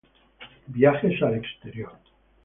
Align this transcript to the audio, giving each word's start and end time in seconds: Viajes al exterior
Viajes 0.77 1.21
al 1.27 1.35
exterior 1.35 1.91